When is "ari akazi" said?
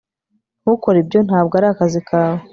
1.59-1.99